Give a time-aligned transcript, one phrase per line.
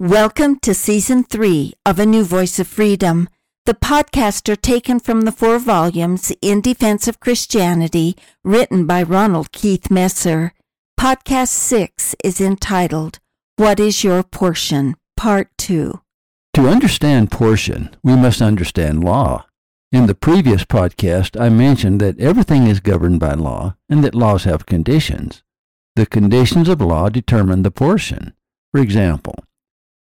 [0.00, 3.28] Welcome to season three of A New Voice of Freedom.
[3.66, 9.50] The podcasts are taken from the four volumes In Defense of Christianity, written by Ronald
[9.50, 10.52] Keith Messer.
[10.96, 13.18] Podcast six is entitled,
[13.56, 14.94] What is Your Portion?
[15.16, 16.00] Part two.
[16.54, 19.46] To understand portion, we must understand law.
[19.90, 24.44] In the previous podcast, I mentioned that everything is governed by law and that laws
[24.44, 25.42] have conditions.
[25.96, 28.32] The conditions of law determine the portion.
[28.70, 29.34] For example,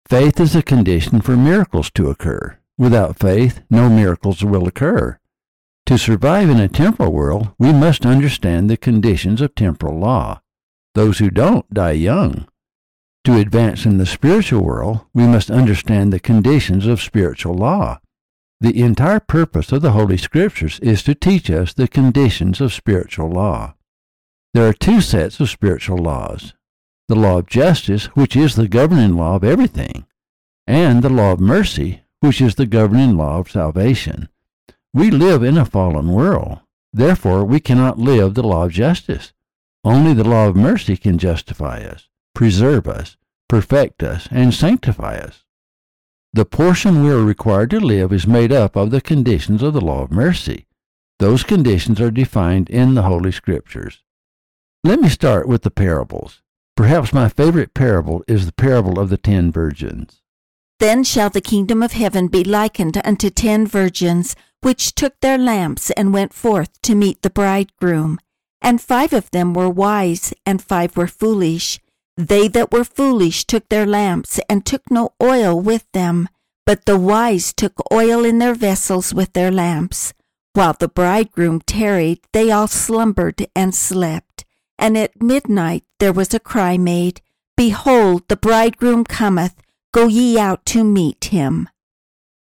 [0.08, 2.58] Faith is a condition for miracles to occur.
[2.77, 5.19] Without faith, no miracles will occur.
[5.86, 10.42] To survive in a temporal world, we must understand the conditions of temporal law.
[10.94, 12.47] Those who don't die young.
[13.25, 17.98] To advance in the spiritual world, we must understand the conditions of spiritual law.
[18.60, 23.30] The entire purpose of the Holy Scriptures is to teach us the conditions of spiritual
[23.30, 23.75] law.
[24.52, 26.52] There are two sets of spiritual laws
[27.08, 30.06] the law of justice, which is the governing law of everything,
[30.66, 34.28] and the law of mercy, which is the governing law of salvation.
[34.94, 36.60] We live in a fallen world.
[36.92, 39.32] Therefore, we cannot live the law of justice.
[39.84, 43.16] Only the law of mercy can justify us, preserve us,
[43.48, 45.44] perfect us, and sanctify us.
[46.32, 49.80] The portion we are required to live is made up of the conditions of the
[49.80, 50.66] law of mercy.
[51.19, 54.02] Those conditions are defined in the Holy Scriptures.
[54.82, 56.42] Let me start with the parables.
[56.77, 60.21] Perhaps my favorite parable is the parable of the ten virgins.
[60.81, 65.91] Then shall the kingdom of heaven be likened unto ten virgins, which took their lamps
[65.93, 68.19] and went forth to meet the bridegroom.
[68.60, 71.78] And five of them were wise, and five were foolish.
[72.16, 76.28] They that were foolish took their lamps, and took no oil with them.
[76.66, 80.12] But the wise took oil in their vessels with their lamps.
[80.54, 84.44] While the bridegroom tarried, they all slumbered and slept.
[84.78, 87.22] And at midnight there was a cry made,
[87.56, 89.54] Behold, the bridegroom cometh,
[89.91, 91.66] go ye out to meet him.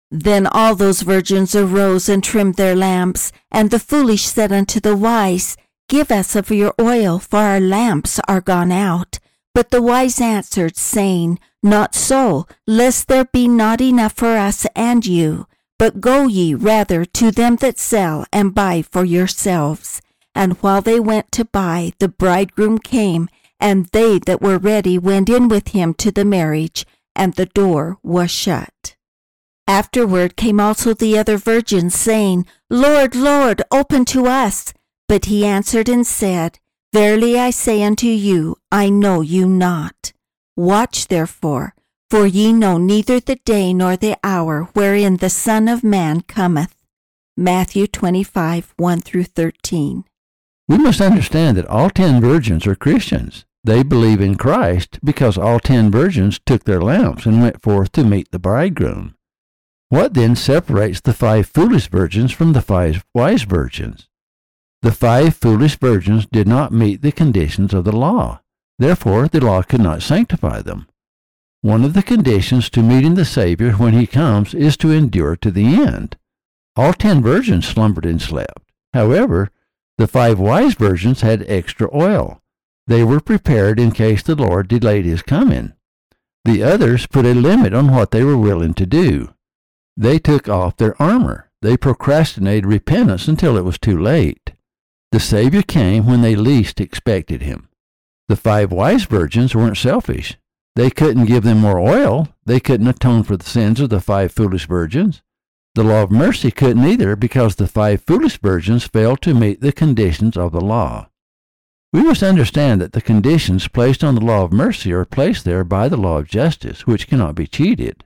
[0.09, 4.95] Then all those virgins arose and trimmed their lamps, and the foolish said unto the
[4.95, 5.57] wise,
[5.89, 9.19] Give us of your oil, for our lamps are gone out.
[9.53, 15.05] But the wise answered, saying, Not so, lest there be not enough for us and
[15.05, 15.45] you.
[15.77, 20.01] But go ye rather to them that sell, and buy for yourselves.
[20.33, 23.27] And while they went to buy, the bridegroom came,
[23.61, 26.85] and they that were ready went in with him to the marriage,
[27.15, 28.95] and the door was shut.
[29.67, 34.73] Afterward came also the other virgins, saying, Lord, Lord, open to us.
[35.07, 36.59] But he answered and said,
[36.93, 40.11] Verily I say unto you, I know you not.
[40.57, 41.73] Watch therefore,
[42.09, 46.75] for ye know neither the day nor the hour wherein the Son of Man cometh.
[47.37, 50.03] Matthew 25, 1 through 13.
[50.67, 53.45] We must understand that all ten virgins are Christians.
[53.63, 58.03] They believe in Christ because all ten virgins took their lamps and went forth to
[58.03, 59.15] meet the bridegroom.
[59.89, 64.07] What then separates the five foolish virgins from the five wise virgins?
[64.81, 68.41] The five foolish virgins did not meet the conditions of the law.
[68.79, 70.87] Therefore, the law could not sanctify them.
[71.61, 75.51] One of the conditions to meeting the Savior when he comes is to endure to
[75.51, 76.17] the end.
[76.75, 78.71] All ten virgins slumbered and slept.
[78.93, 79.51] However,
[79.99, 82.40] the five wise virgins had extra oil.
[82.87, 85.73] They were prepared in case the Lord delayed his coming.
[86.45, 89.33] The others put a limit on what they were willing to do.
[89.95, 91.51] They took off their armor.
[91.61, 94.53] They procrastinated repentance until it was too late.
[95.11, 97.67] The Savior came when they least expected him.
[98.27, 100.37] The five wise virgins weren't selfish.
[100.75, 102.29] They couldn't give them more oil.
[102.45, 105.21] They couldn't atone for the sins of the five foolish virgins.
[105.75, 109.71] The law of mercy couldn't either because the five foolish virgins failed to meet the
[109.71, 111.09] conditions of the law.
[111.93, 115.65] We must understand that the conditions placed on the law of mercy are placed there
[115.65, 118.05] by the law of justice, which cannot be cheated.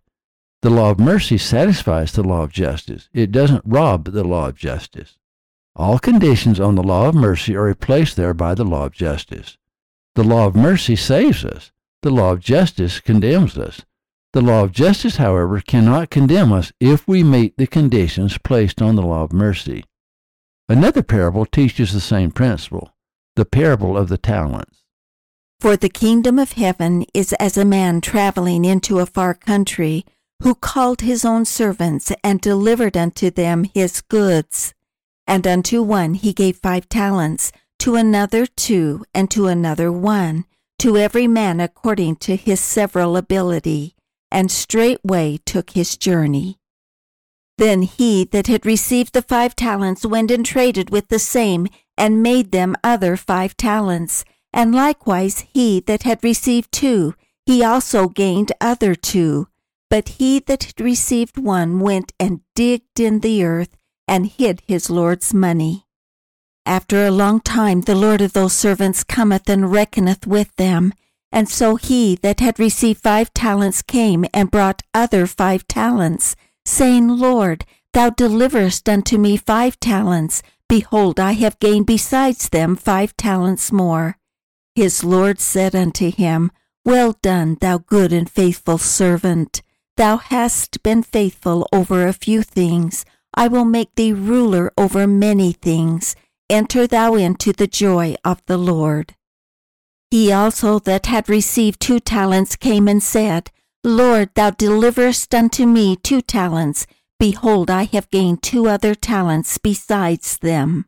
[0.63, 3.09] The law of mercy satisfies the law of justice.
[3.13, 5.19] It doesn't rob the law of justice.
[5.75, 9.57] All conditions on the law of mercy are placed there by the law of justice.
[10.15, 11.71] The law of mercy saves us.
[12.01, 13.85] The law of justice condemns us.
[14.33, 18.95] The law of justice, however, cannot condemn us if we meet the conditions placed on
[18.95, 19.85] the law of mercy.
[20.67, 22.94] Another parable teaches the same principle
[23.35, 24.83] the parable of the talents.
[25.59, 30.05] For the kingdom of heaven is as a man traveling into a far country,
[30.41, 34.73] who called his own servants and delivered unto them his goods.
[35.25, 40.45] And unto one he gave five talents, to another two, and to another one,
[40.79, 43.95] to every man according to his several ability
[44.31, 46.57] and straightway took his journey.
[47.57, 51.67] Then he that had received the five talents went and traded with the same,
[51.97, 54.25] and made them other five talents.
[54.53, 57.13] And likewise he that had received two,
[57.45, 59.47] he also gained other two.
[59.89, 63.77] But he that had received one went and digged in the earth
[64.07, 65.86] and hid his Lord's money.
[66.65, 70.94] After a long time the Lord of those servants cometh and reckoneth with them.
[71.31, 77.09] And so he that had received five talents came and brought other five talents, saying,
[77.09, 80.42] Lord, thou deliverest unto me five talents.
[80.67, 84.17] Behold, I have gained besides them five talents more.
[84.75, 86.51] His Lord said unto him,
[86.83, 89.62] Well done, thou good and faithful servant.
[89.97, 93.06] Thou hast been faithful over a few things.
[93.33, 96.15] I will make thee ruler over many things.
[96.50, 99.15] Enter thou into the joy of the Lord.
[100.11, 103.51] He also that had received two talents came and said,
[103.83, 106.88] Lord, thou deliverest unto me two talents.
[107.19, 110.85] Behold, I have gained two other talents besides them.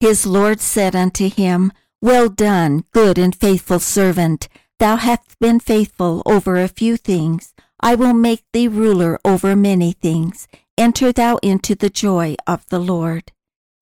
[0.00, 4.48] His Lord said unto him, Well done, good and faithful servant.
[4.78, 7.52] Thou hast been faithful over a few things.
[7.80, 10.46] I will make thee ruler over many things.
[10.76, 13.32] Enter thou into the joy of the Lord.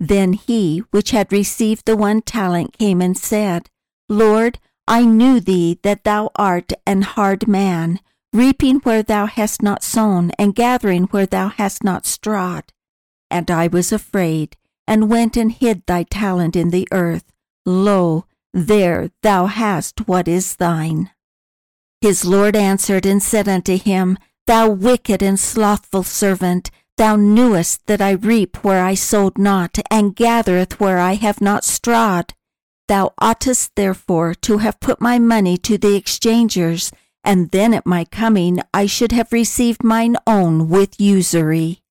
[0.00, 3.68] Then he which had received the one talent came and said,
[4.08, 8.00] Lord, I knew thee that thou art an hard man,
[8.36, 12.72] reaping where thou hast not sown, and gathering where thou hast not strawed.
[13.30, 14.56] And I was afraid,
[14.86, 17.24] and went and hid thy talent in the earth.
[17.64, 21.10] Lo, there thou hast what is thine.
[22.00, 28.00] His Lord answered and said unto him, Thou wicked and slothful servant, thou knewest that
[28.00, 32.32] I reap where I sowed not, and gathereth where I have not strawed.
[32.86, 36.92] Thou oughtest therefore to have put my money to the exchangers,
[37.26, 41.82] and then at my coming I should have received mine own with usury.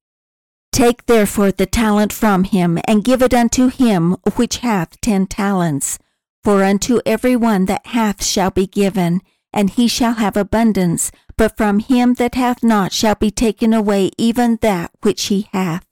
[0.72, 6.00] Take therefore the talent from him, and give it unto him which hath ten talents.
[6.44, 9.22] For unto every one that hath shall be given,
[9.54, 14.12] and he shall have abundance, but from him that hath not shall be taken away
[14.18, 15.88] even that which he hath.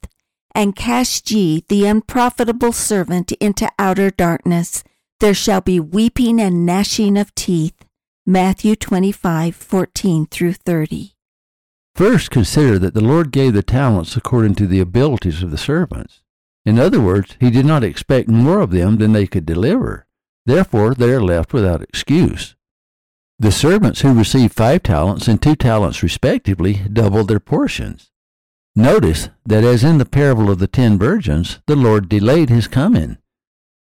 [0.54, 4.84] And cast ye the unprofitable servant into outer darkness
[5.20, 7.83] there shall be weeping and gnashing of teeth.
[8.26, 11.12] Matthew 25, 14 through 30.
[11.94, 16.22] First, consider that the Lord gave the talents according to the abilities of the servants.
[16.64, 20.06] In other words, he did not expect more of them than they could deliver.
[20.46, 22.56] Therefore, they are left without excuse.
[23.38, 28.10] The servants who received five talents and two talents respectively doubled their portions.
[28.74, 33.18] Notice that as in the parable of the ten virgins, the Lord delayed his coming.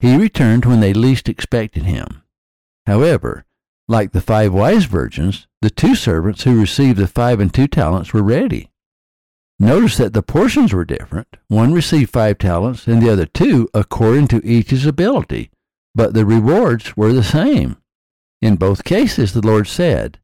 [0.02, 2.24] He returned when they least expected him.
[2.86, 3.46] However,
[3.94, 8.12] like the five wise virgins, the two servants who received the five and two talents
[8.12, 8.72] were ready.
[9.60, 11.38] Notice that the portions were different.
[11.48, 15.52] One received five talents and the other two according to each's ability,
[15.94, 17.78] but the rewards were the same.
[18.42, 20.20] In both cases, the Lord said,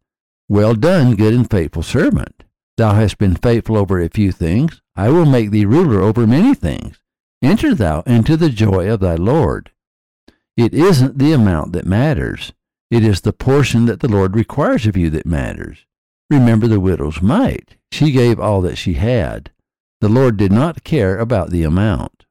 [0.49, 2.43] Well done, good and faithful servant.
[2.75, 4.81] Thou hast been faithful over a few things.
[4.95, 6.99] I will make thee ruler over many things.
[7.43, 9.69] Enter thou into the joy of thy Lord.
[10.57, 12.51] It isn't the amount that matters.
[12.91, 15.85] It is the portion that the Lord requires of you that matters.
[16.29, 17.75] Remember the widow's mite.
[17.91, 19.51] She gave all that she had.
[20.01, 22.25] The Lord did not care about the amount.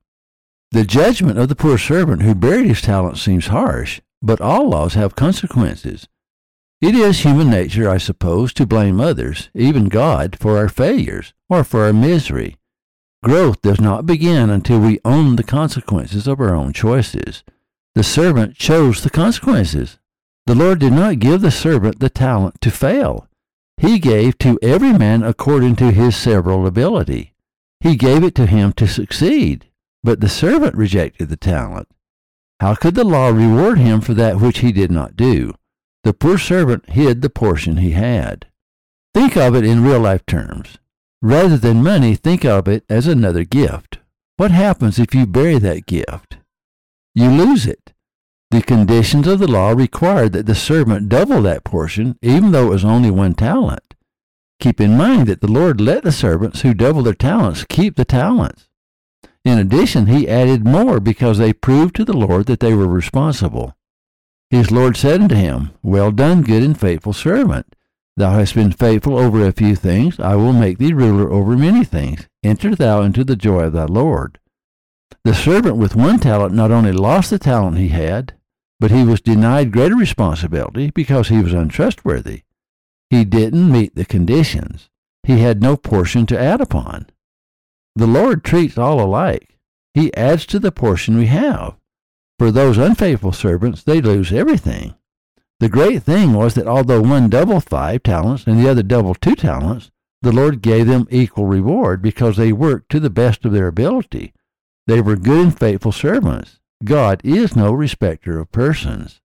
[0.71, 4.95] The judgment of the poor servant who buried his talent seems harsh, but all laws
[4.95, 6.09] have consequences.
[6.81, 11.65] It is human nature, I suppose, to blame others, even God, for our failures or
[11.65, 12.57] for our misery.
[13.25, 17.43] Growth does not begin until we own the consequences of our own choices.
[17.97, 19.99] The servant chose the consequences.
[20.49, 23.29] The Lord did not give the servant the talent to fail.
[23.77, 27.35] He gave to every man according to his several ability.
[27.81, 29.67] He gave it to him to succeed,
[30.03, 31.89] but the servant rejected the talent.
[32.61, 35.53] How could the law reward him for that which he did not do?
[36.03, 38.47] The poor servant hid the portion he had.
[39.13, 40.79] Think of it in real life terms.
[41.21, 43.99] Rather than money, think of it as another gift.
[44.39, 46.39] What happens if you bury that gift?
[47.15, 47.93] You lose it.
[48.51, 52.71] The conditions of the law required that the servant double that portion, even though it
[52.71, 53.95] was only one talent.
[54.59, 58.07] Keep in mind that the Lord let the servants who doubled their talents keep the
[58.07, 58.69] talents.
[59.45, 63.77] In addition, he added more because they proved to the Lord that they were responsible.
[64.51, 67.77] His Lord said unto him, Well done, good and faithful servant.
[68.17, 71.85] Thou hast been faithful over a few things, I will make thee ruler over many
[71.85, 72.27] things.
[72.43, 74.39] Enter thou into the joy of thy Lord.
[75.23, 78.35] The servant with one talent not only lost the talent he had,
[78.81, 82.43] but he was denied greater responsibility because he was untrustworthy.
[83.11, 84.89] He didn't meet the conditions.
[85.23, 87.07] He had no portion to add upon.
[87.97, 89.57] The Lord treats all alike.
[89.95, 91.77] He adds to the portion we have.
[92.39, 94.95] For those unfaithful servants, they lose everything.
[95.61, 99.35] The great thing was that although one doubled five talents and the other doubled two
[99.35, 99.91] talents,
[100.23, 104.33] the Lord gave them equal reward because they worked to the best of their ability.
[104.87, 106.61] They were good and faithful servants.
[106.85, 109.21] God is no respecter of persons.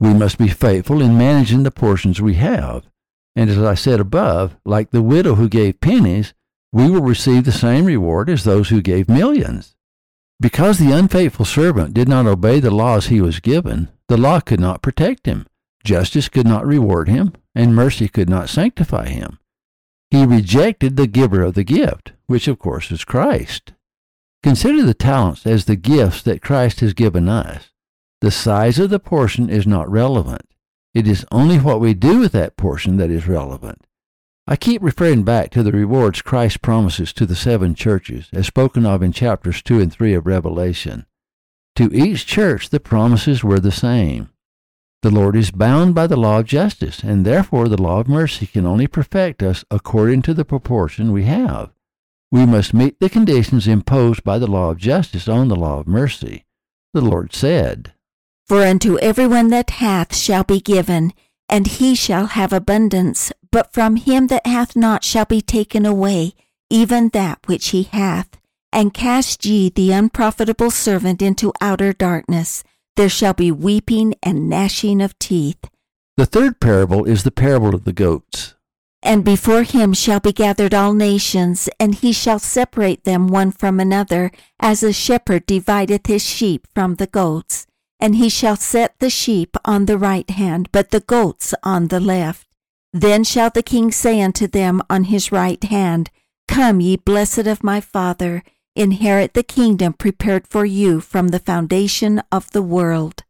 [0.00, 2.86] We must be faithful in managing the portions we have.
[3.34, 6.34] And as I said above, like the widow who gave pennies,
[6.72, 9.76] we will receive the same reward as those who gave millions.
[10.40, 14.60] Because the unfaithful servant did not obey the laws he was given, the law could
[14.60, 15.46] not protect him,
[15.84, 19.38] justice could not reward him, and mercy could not sanctify him.
[20.10, 23.72] He rejected the giver of the gift, which of course is Christ.
[24.46, 27.72] Consider the talents as the gifts that Christ has given us.
[28.20, 30.48] The size of the portion is not relevant.
[30.94, 33.84] It is only what we do with that portion that is relevant.
[34.46, 38.86] I keep referring back to the rewards Christ promises to the seven churches, as spoken
[38.86, 41.06] of in chapters 2 and 3 of Revelation.
[41.74, 44.28] To each church, the promises were the same.
[45.02, 48.46] The Lord is bound by the law of justice, and therefore the law of mercy
[48.46, 51.72] can only perfect us according to the proportion we have.
[52.30, 55.86] We must meet the conditions imposed by the law of justice on the law of
[55.86, 56.44] mercy.
[56.92, 57.92] The Lord said,
[58.46, 61.12] For unto every one that hath shall be given,
[61.48, 66.34] and he shall have abundance, but from him that hath not shall be taken away
[66.70, 68.28] even that which he hath.
[68.72, 72.64] And cast ye the unprofitable servant into outer darkness.
[72.96, 75.64] There shall be weeping and gnashing of teeth.
[76.16, 78.54] The third parable is the parable of the goats.
[79.06, 83.78] And before him shall be gathered all nations, and he shall separate them one from
[83.78, 87.68] another, as a shepherd divideth his sheep from the goats.
[88.00, 92.00] And he shall set the sheep on the right hand, but the goats on the
[92.00, 92.48] left.
[92.92, 96.10] Then shall the king say unto them on his right hand,
[96.48, 98.42] Come, ye blessed of my Father,
[98.74, 103.22] inherit the kingdom prepared for you from the foundation of the world.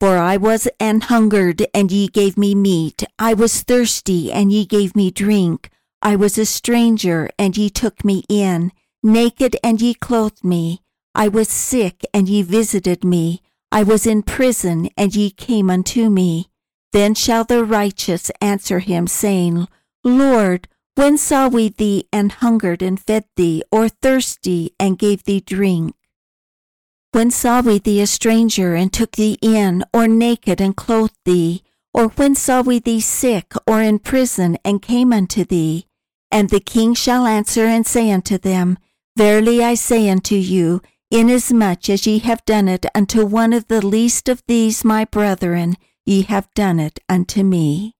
[0.00, 3.02] For I was an hungered, and ye gave me meat.
[3.18, 5.70] I was thirsty, and ye gave me drink.
[6.00, 8.70] I was a stranger, and ye took me in.
[9.02, 10.82] Naked, and ye clothed me.
[11.14, 13.42] I was sick, and ye visited me.
[13.72, 16.48] I was in prison, and ye came unto me.
[16.92, 19.66] Then shall the righteous answer him, saying,
[20.04, 25.40] Lord, when saw we thee and hungered and fed thee, or thirsty and gave thee
[25.40, 25.94] drink?
[27.18, 31.64] When saw we thee a stranger and took thee in, or naked and clothed thee?
[31.92, 35.88] Or when saw we thee sick or in prison and came unto thee?
[36.30, 38.78] And the king shall answer and say unto them,
[39.16, 43.84] Verily I say unto you, inasmuch as ye have done it unto one of the
[43.84, 45.74] least of these my brethren,
[46.06, 47.96] ye have done it unto me.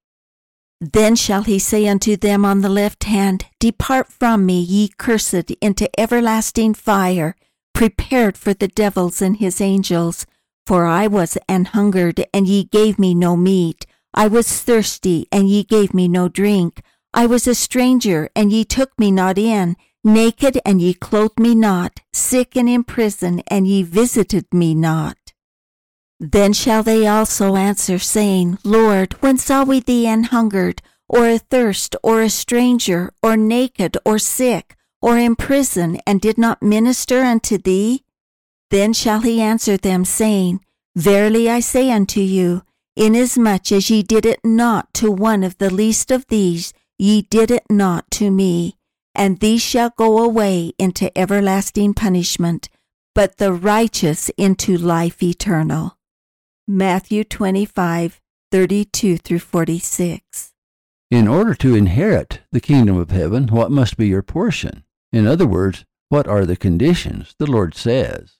[0.81, 5.51] Then shall he say unto them on the left hand, Depart from me, ye cursed,
[5.61, 7.35] into everlasting fire,
[7.78, 10.26] prepared for the devils and his angels.
[10.66, 13.87] For I was an hungered, and ye gave me no meat.
[14.12, 16.82] I was thirsty, and ye gave me no drink.
[17.14, 19.76] I was a stranger, and ye took me not in.
[20.02, 22.00] Naked, and ye clothed me not.
[22.12, 25.16] Sick and in prison, and ye visited me not.
[26.18, 31.94] Then shall they also answer, saying, Lord, when saw we thee an hungered, or athirst,
[32.02, 37.59] or a stranger, or naked, or sick, or in prison, and did not minister unto
[37.59, 38.05] thee?
[38.71, 40.61] Then shall he answer them, saying,
[40.97, 42.62] Verily I say unto you,
[42.97, 47.50] inasmuch as ye did it not to one of the least of these, ye did
[47.50, 48.76] it not to me.
[49.14, 52.69] And these shall go away into everlasting punishment,
[53.14, 55.97] but the righteous into life eternal.
[56.67, 60.52] Matthew 25, 32 through 46.
[61.11, 64.85] In order to inherit the kingdom of heaven, what must be your portion?
[65.12, 67.35] In other words, what are the conditions?
[67.38, 68.35] The Lord says.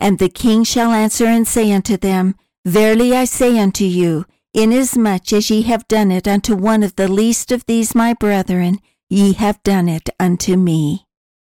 [0.00, 2.34] And the king shall answer and say unto them,
[2.64, 7.08] Verily I say unto you, inasmuch as ye have done it unto one of the
[7.08, 11.06] least of these my brethren, ye have done it unto me.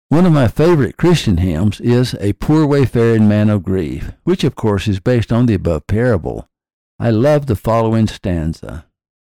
[0.10, 4.56] One of my favorite Christian hymns is A Poor Wayfaring Man of Grief, which of
[4.56, 6.50] course is based on the above parable.
[6.98, 8.86] I love the following stanza.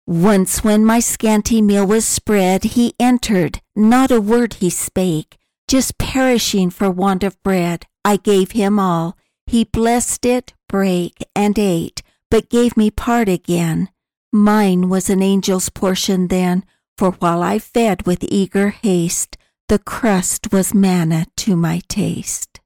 [0.08, 5.98] Once when my scanty meal was spread, he entered, not a word he spake, just
[5.98, 7.88] perishing for want of bread.
[8.04, 9.18] I gave him all.
[9.48, 13.90] He blessed it, brake, and ate, but gave me part again.
[14.32, 16.66] Mine was an angel's portion then,
[17.00, 19.38] for while I fed with eager haste,
[19.70, 22.60] the crust was manna to my taste.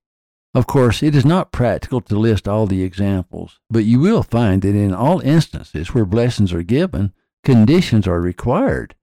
[0.53, 4.61] Of course, it is not practical to list all the examples, but you will find
[4.63, 8.95] that in all instances where blessings are given, conditions are required.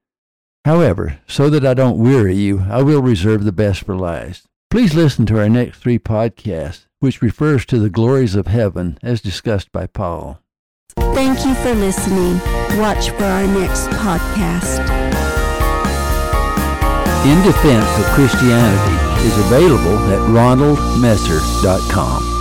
[0.64, 4.46] However, so that I don't weary you, I will reserve the best for last.
[4.70, 9.20] Please listen to our next three podcasts, which refers to the glories of heaven as
[9.20, 10.40] discussed by Paul.
[10.98, 12.40] Thank you for listening.
[12.78, 14.80] Watch for our next podcast.
[17.24, 22.35] In Defense of Christianity is available at ronaldmesser.com.